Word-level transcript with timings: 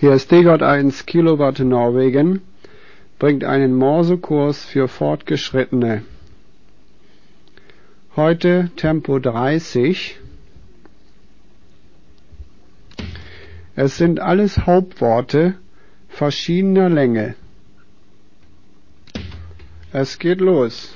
Hier 0.00 0.12
ist 0.12 0.30
DGOT 0.30 0.62
1 0.62 1.06
Kilowatt 1.06 1.58
Norwegen, 1.58 2.42
bringt 3.18 3.42
einen 3.42 3.74
Morsekurs 3.74 4.64
für 4.64 4.86
Fortgeschrittene. 4.86 6.04
Heute 8.14 8.70
Tempo 8.76 9.18
30. 9.18 10.20
Es 13.74 13.96
sind 13.96 14.20
alles 14.20 14.66
Hauptworte 14.66 15.54
verschiedener 16.08 16.88
Länge. 16.88 17.34
Es 19.92 20.20
geht 20.20 20.40
los. 20.40 20.94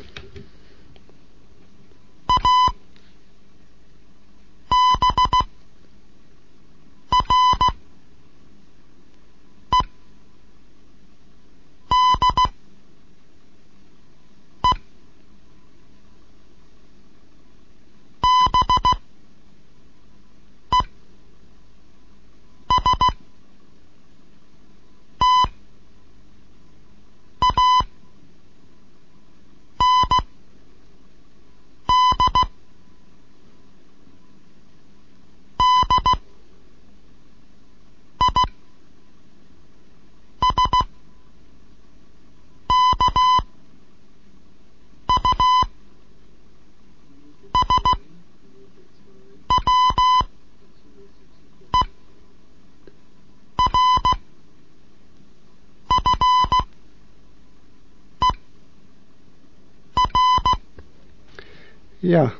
Ja, 62.02 62.32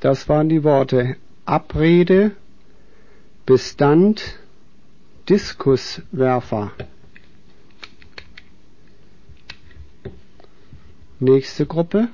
das 0.00 0.30
waren 0.30 0.48
die 0.48 0.64
Worte 0.64 1.16
Abrede, 1.44 2.30
Bestand, 3.44 4.38
Diskuswerfer. 5.28 6.72
Nächste 11.20 11.66
Gruppe. 11.66 12.08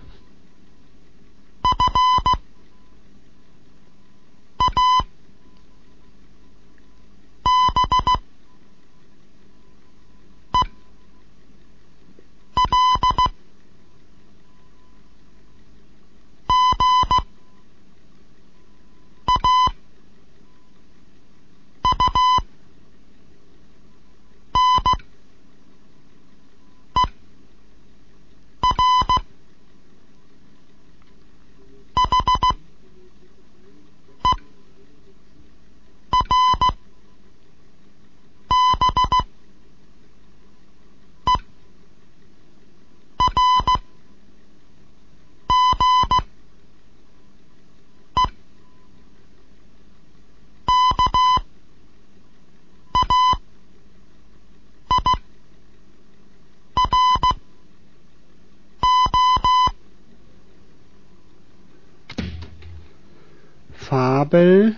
Fabel, 64.30 64.76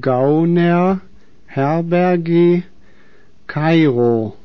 Gauner, 0.00 1.00
Herberge, 1.48 2.62
Kairo 3.48 4.37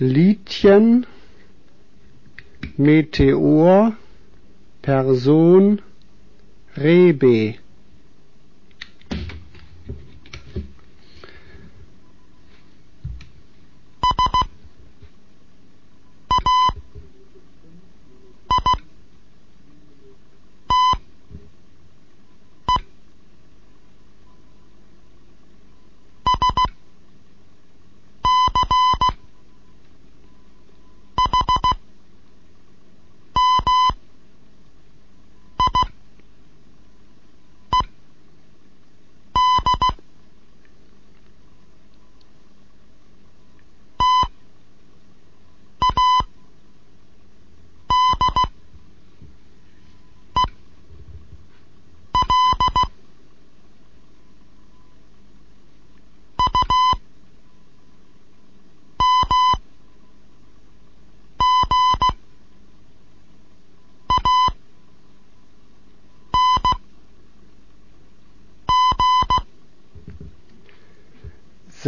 Litien, 0.00 1.04
Meteor, 2.78 3.98
Person, 4.80 5.82
Rebe. 6.74 7.58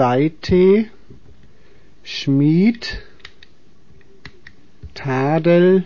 Seite, 0.02 0.90
Schmied, 2.02 2.98
Tadel, 4.94 5.84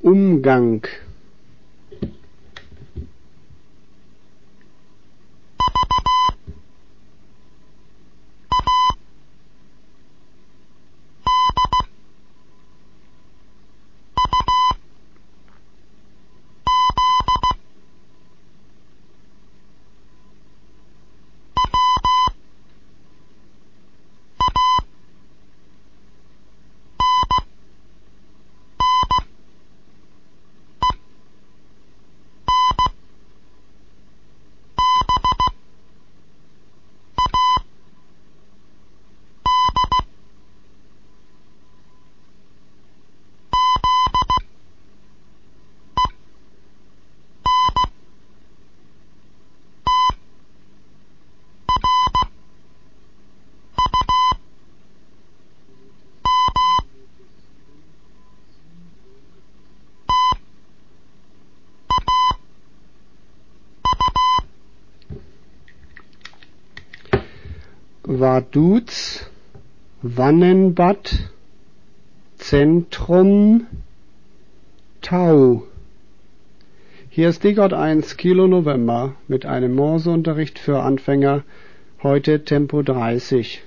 Umgang. 0.00 0.86
Vaduz, 68.06 69.24
Wannenbad, 70.02 71.30
Zentrum, 72.36 73.66
Tau. 75.00 75.62
Hier 77.08 77.30
ist 77.30 77.42
Digott 77.44 77.72
1 77.72 78.18
Kilo 78.18 78.46
November 78.46 79.14
mit 79.26 79.46
einem 79.46 79.74
Morseunterricht 79.74 80.58
für 80.58 80.82
Anfänger, 80.82 81.44
heute 82.02 82.44
Tempo 82.44 82.82
30. 82.82 83.62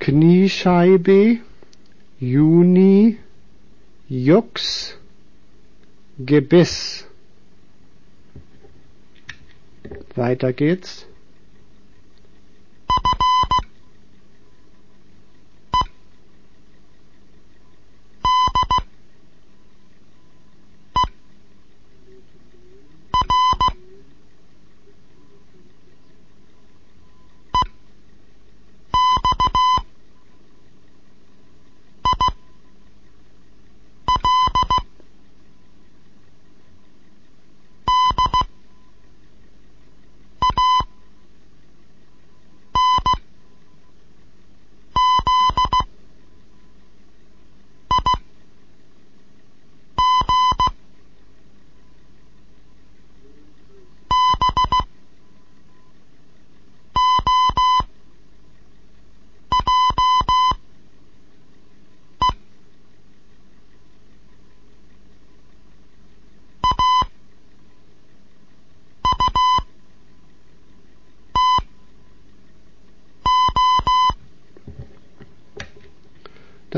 Kniescheibe, 0.00 1.38
Juni, 2.18 3.18
Jux, 4.08 4.96
Gebiss. 6.18 7.06
Weiter 10.16 10.52
geht's. 10.52 11.06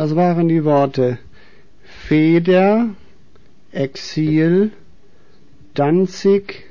Das 0.03 0.17
waren 0.17 0.49
die 0.49 0.65
Worte 0.65 1.21
Feder, 1.85 2.89
Exil, 3.71 4.73
Danzig, 5.75 6.65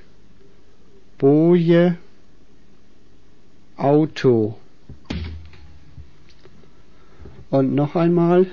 Boje, 1.18 1.98
Auto. 3.78 4.58
Und 7.50 7.74
noch 7.74 7.96
einmal 7.96 8.48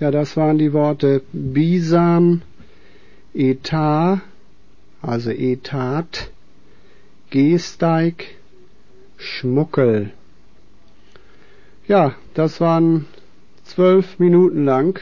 Ja, 0.00 0.12
das 0.12 0.36
waren 0.36 0.58
die 0.58 0.72
Worte 0.72 1.22
Bisam, 1.32 2.42
Etat, 3.34 4.20
also 5.02 5.30
Etat, 5.30 6.30
Gehsteig, 7.30 8.26
Schmuckel. 9.16 10.12
Ja, 11.88 12.14
das 12.34 12.60
waren 12.60 13.06
zwölf 13.64 14.20
Minuten 14.20 14.64
lang. 14.64 15.00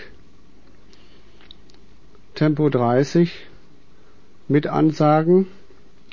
Tempo 2.34 2.70
30 2.70 3.46
mit 4.48 4.66
Ansagen. 4.66 5.46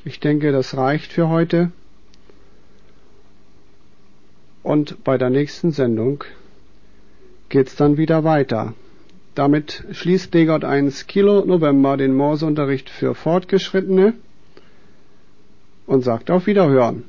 Ich 0.04 0.20
denke, 0.20 0.52
das 0.52 0.76
reicht 0.76 1.14
für 1.14 1.30
heute. 1.30 1.72
Und 4.62 5.04
bei 5.06 5.18
der 5.18 5.30
nächsten 5.30 5.72
Sendung 5.72 6.26
geht's 7.54 7.76
dann 7.76 7.98
wieder 7.98 8.24
weiter. 8.24 8.74
Damit 9.36 9.86
schließt 9.92 10.34
Degott 10.34 10.64
1 10.64 11.06
Kilo 11.06 11.46
November 11.46 11.98
den 11.98 12.16
Morseunterricht 12.16 12.90
für 12.90 13.14
Fortgeschrittene 13.14 14.16
und 15.86 16.04
sagt 16.04 16.32
auf 16.32 16.48
Wiederhören. 16.48 17.04